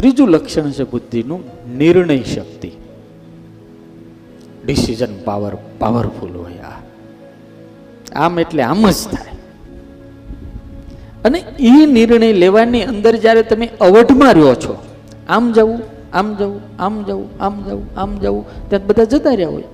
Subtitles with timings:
[0.00, 1.40] ત્રીજું લક્ષણ છે બુદ્ધિનું
[1.78, 2.70] નિર્ણય શક્તિ.
[4.64, 6.78] ડિસિઝન પાવર પાવરફુલ હોય આ.
[8.16, 9.34] આમ એટલે આમ જ થાય.
[11.24, 14.78] અને એ નિર્ણય લેવાની અંદર જ્યારે તમે અવઢમાં રહ્યો છો,
[15.28, 15.80] આમ જવું
[16.12, 19.64] આમ જવું આમ જવું આમ જવું આમ જવું, ત્યાં બધા જતા રહ્યા હોય.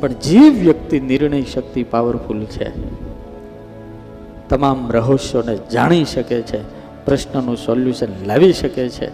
[0.00, 2.70] પણ જે વ્યક્તિ નિર્ણય શક્તિ પાવરફુલ છે,
[4.48, 9.08] તમામ રહસ્યોને જાણી શકે છે પ્રશ્નનું સોલ્યુશન લાવી શકે છે.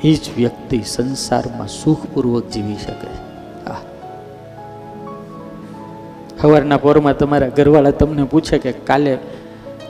[0.00, 3.32] એ જ વ્યક્તિ સંસારમાં સુખપૂર્વક જીવી શકે.
[6.40, 9.16] સવારના પોરમાં તમારા ઘરવાળા તમને પૂછે કે કાલે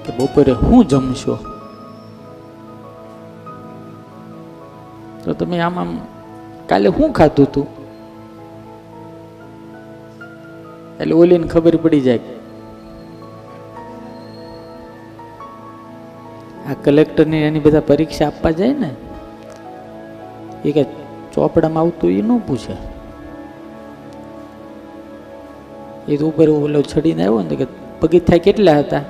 [0.06, 1.38] કે બપોરે શું જમશો?
[5.24, 5.98] તો તમે આમ આમ,
[6.66, 7.66] કાલે શું ખાધું તું?
[11.00, 12.18] એટલે ઓલીને ખબર પડી જાય
[16.84, 18.90] કલેક્ટરની એની બધા પરીક્ષા આપવા જાય ને,
[20.64, 20.84] એ કે
[21.34, 22.76] ચોપડામાં આવતું એ ન પૂછે.
[26.08, 27.66] એ તો ઉપર ઓલો છડીને આવ્યો ને કે
[28.00, 29.04] પગથિયા કેટલા હતા?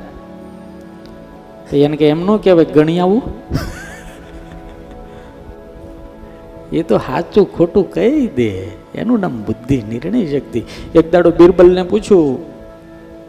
[1.71, 3.23] તો એને કે એમ ન કહેવાય ગણી આવું.
[6.73, 8.51] એ તો સાચું ખોટું કહી દે.
[8.95, 10.61] એનું નામ બુદ્ધિ નિર્ણય શક્તિ.
[10.95, 12.39] એક દાડો બિરબલને પૂછ્યું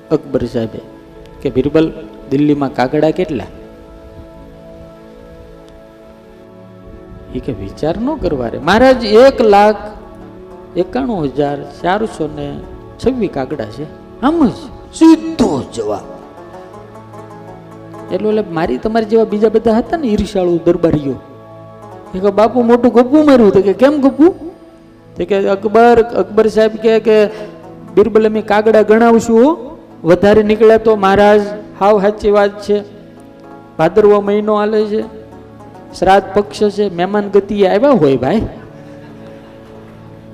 [0.09, 0.79] અકબર સાહેબે
[1.41, 1.85] કે બિરબલ
[2.31, 3.51] દિલ્હીમાં કાગડા કેટલા?
[7.35, 8.59] એ કે વિચાર ન કરવા રે.
[8.59, 9.75] મહારાજ એક લાખ
[10.77, 12.59] એકાણું હજાર ચારસો ને
[13.05, 13.83] છવ્વીસ કાગડા છે.
[14.21, 14.51] આમ જ?
[14.93, 16.13] સીધો જવાબ.
[18.13, 21.15] એટલે એટલે મારી તમારી જેવા બીજા બધા હતા ને ઈર્ષાળુ દરબારીઓ.
[22.15, 24.49] એ કે બાપુ મોટું ગપ્પું માર્યું તો કે કેમ ગપ્પું?
[25.15, 27.25] તો કે અકબર અકબર સાહેબ કહે કે
[27.95, 29.57] બિરબલ અમે કાગડા ગણાવશું
[30.03, 31.41] વધારે નીકળ્યા તો મહારાજ
[31.79, 32.83] હાવ સાચી વાત છે.
[33.77, 35.22] ભાદરવો મહિનો હાલે છે.
[35.99, 38.41] શ્રાદ્ધ પક્ષ છે, મહેમાન ગતિ આવ્યા હોય ભાઈ.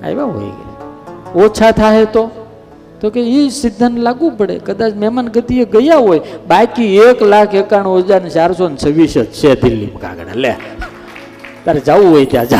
[0.04, 0.50] આવ્યા હોય.
[1.40, 2.30] ઓછા થાય તો.
[3.00, 4.58] તો કે એ સિદ્ધાંત લાગુ પડે.
[4.58, 6.20] કદાચ મહેમાન ગતિએ ગયા હોય.
[6.48, 10.32] બાકી એક લાખ એકાણું હજાર ચારસો ને છવ્વીસ જ છે દિલ્હીમાં કાગડા.
[10.34, 10.54] લે.
[11.64, 12.58] તારે જવું હોય ત્યાં જા.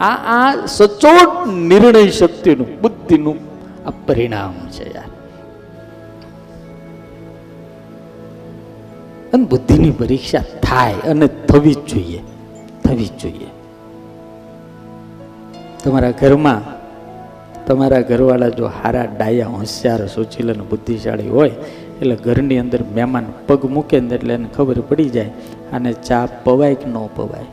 [0.00, 3.36] આ આ સચોટ નિર્ણય શક્તિનું, બુદ્ધિનું
[3.86, 5.04] આ પરિણામ છે યાર.
[9.34, 12.20] અને બુદ્ધિની પરીક્ષા થાય અને થવી જ જોઈએ,
[12.84, 13.50] થવી જ જોઈએ.
[15.84, 16.62] તમારા ઘરમાં,
[17.66, 21.54] તમારા ઘરવાળા જો હારા, ડાયા, હોશિયાર, સુચીલ અને બુદ્ધિશાળી હોય,
[22.00, 25.30] એટલે ઘરની અંદર મહેમાન પગ મૂકે ને એટલે એને ખબર પડી જાય
[25.72, 27.48] અને ચા પવાય કે ન પવાય.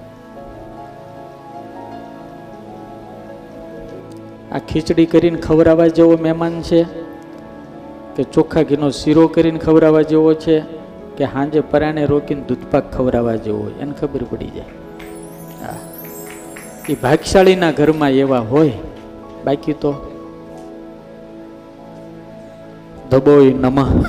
[4.51, 6.85] આ ખીચડી કરીને ખવડાવવા જેવો મહેમાન છે
[8.15, 10.57] કે ચોખ્ખા ઘીનો શીરો કરીને ખવડાવવા જેવો છે?
[11.17, 14.73] કે હાંજે પરાણે રોકીને દૂધપાક ખવડાવવા જેવો હોય, એને ખબર પડી જાય.
[15.61, 15.79] હા.
[16.89, 18.71] એ ભાગશાળીના ઘરમાં એવા હોય,
[19.45, 19.93] બાકી તો
[23.11, 24.05] ધબોય નમઃ.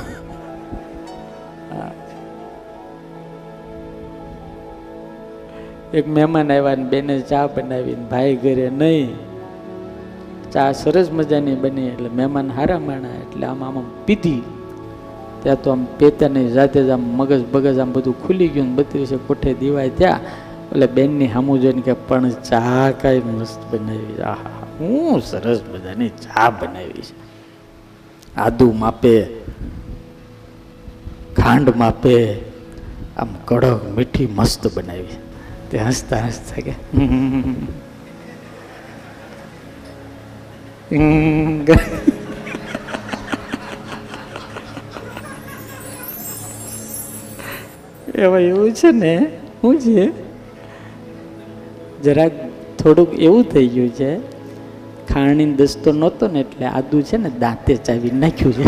[5.94, 9.15] એક મહેમાન આવ્યા ને બેને ચા બનાવીને ભાઈ ઘરે નહીં.
[10.53, 14.43] ચા સરસ મજાની બની, એટલે મહેમાન હારા માણા, એટલે આમ આમ પીધી.
[15.42, 19.16] ત્યાં તો આમ પેતાની જાતે જ આમ મગજ બગજ આમ બધું ખુલી ગયું ને બત્રીસે
[19.26, 20.20] કોઠે દીવાય ત્યાં.
[20.70, 26.48] એટલે બેનની સામું જોઈને કે, પણ ચા કાંઈ મસ્ત બનાવી આહા હું સરસ બધાની ચા
[26.50, 27.14] બનાવી છે.
[28.36, 29.14] આદુ માપે,
[31.36, 32.16] ખાંડ માપે,
[33.16, 35.19] આમ કડક, મીઠી, મસ્ત બનાવી
[35.70, 36.75] તે હસતા હસતા કે
[48.15, 49.27] એવા એવું છે ને?
[49.61, 50.11] શું છે?
[52.03, 52.31] જરાક
[52.78, 54.19] થોડુંક એવું થઈ ગયું છે.
[55.06, 58.65] ખાણી દસ્તો નહોતો ને એટલે આદુ છે ને દાંતે ચાવી નાખ્યું છે.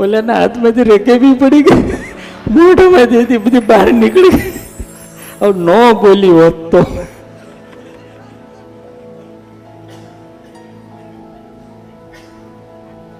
[0.00, 1.82] ઓલાના હાથમાંથી રેકેબી પડી ગઈ.
[2.50, 4.28] મોઢામાંથી બધી બહાર નીકળી
[5.40, 7.08] હવે ન બોલી હોત તો.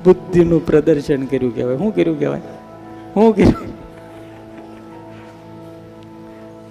[0.05, 1.77] બુદ્ધિનું પ્રદર્શન કર્યું કહેવાય.
[1.77, 2.41] શું કર્યું કહેવાય?
[3.15, 3.55] શું કર્યું?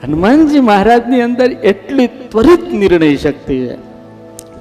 [0.04, 3.76] હનુમાનજી મહારાજની અંદર એટલી ત્વરિત નિર્ણય શક્તિ છે.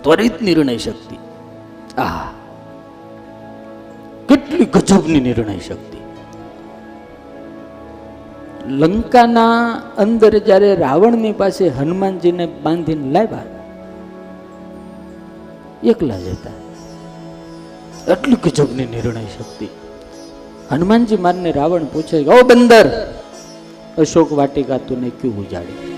[0.03, 1.17] ત્વરિત નિર્ણય શક્તિ.
[2.01, 2.25] આ
[4.29, 5.97] કેટલી ગજબની નિર્ણય શક્તિ.
[8.69, 13.43] લંકાના અંદર જ્યારે રાવણની પાસે હનુમાનજીને બાંધીને લાવ્યા,
[15.85, 16.51] એકલા જ હતા
[18.09, 19.69] એટલી ગજબની નિર્ણય શક્તિ.
[20.71, 23.15] હનુમાનજી મારને રાવણ પૂછે, ઓ બંદર!
[23.99, 25.97] અશોક વાટિકા તુને ક્યું ઉજાડી?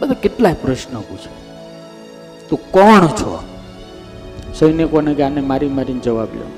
[0.00, 1.48] બધા કેટલાય પ્રશ્નો પૂછે.
[2.48, 3.42] તું કોણ છો?
[4.58, 6.50] સૈનિકોને કે આને મારી મારીને જવાબ લો.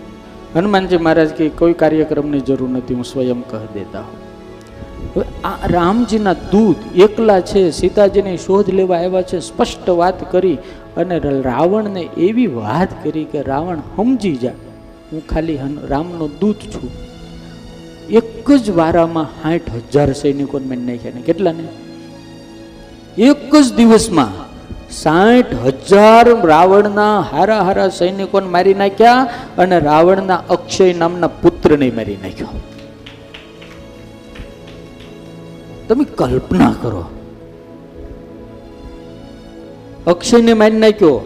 [0.58, 4.29] હનુમાનજી મહારાજ કે, કોઈ કાર્યક્રમની જરૂર નથી, હું સ્વયં કહી દેતા હું
[5.44, 10.58] આ રામજીના દૂત એકલા છે, સીતાજીની શોધ લેવા આવ્યા છે, સ્પષ્ટ વાત કરી
[10.96, 14.56] અને રાવણને એવી વાત કરી કે રાવણ સમજી જા,
[15.12, 15.58] હું ખાલી
[15.88, 16.90] રામનો દૂત છું.
[18.10, 21.64] એક જ વારામાં સાઠ હજાર સૈનિકોને મેં નાખ્યા ને કેટલાને?
[23.18, 24.32] એક જ દિવસમાં
[24.90, 29.26] સાઠ હજાર રાવણના હારા હારા સૈનિકોને મારી નાખ્યા
[29.58, 32.48] અને રાવણના અક્ષય નામના પુત્રને મારી નાખ્યો.
[35.90, 37.02] તમે કલ્પના કરો.
[40.06, 41.16] અક્ષયને મારી નાખ્યો.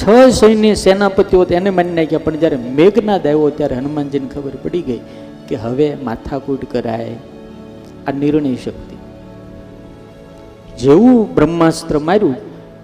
[0.00, 5.00] છ સૈન્ય સેનાપતિઓ એને મારી નાખ્યા, પણ જ્યારે મેઘનાદ આવ્યો ત્યારે હનુમાનજીને ખબર પડી ગઈ
[5.48, 7.14] કે હવે માથાકૂટ કરાય
[8.06, 8.96] આ નિર્ણય શક્તિ.
[10.78, 12.36] જેવું બ્રહ્માસ્ત્ર માર્યું,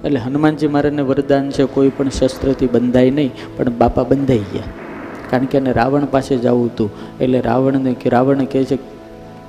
[0.04, 4.70] એટલે હનુમાનજી મારાને વરદાન છે, કોઈ પણ શસ્ત્રથી બંધાય નહીં, પણ બાપા બંધાઈ ગયા.
[5.30, 6.90] કારણ કે એને રાવણ પાસે જવું હતું,
[7.20, 8.78] એટલે રાવણને રાવણ કહે છે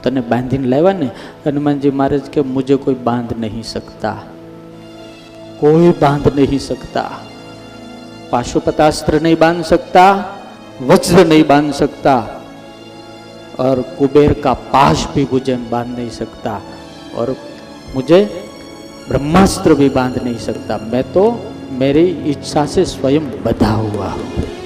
[0.03, 1.05] तने बांधी लेवा ने
[1.47, 4.11] हनुमान जी महाराज के मुझे कोई बाँध नहीं सकता
[5.61, 7.01] कोई बाँध नहीं सकता
[8.31, 10.05] पाशुपतास्त्र नहीं बाँध सकता
[10.81, 12.15] वज्र नहीं बाँध सकता
[13.59, 16.61] और कुबेर का पाश भी मुझे बाँध नहीं सकता
[17.17, 17.35] और
[17.95, 18.23] मुझे
[19.09, 21.29] ब्रह्मास्त्र भी बाँध नहीं सकता मैं तो
[21.79, 24.62] मेरी इच्छा से स्वयं बधा हुआ हूँ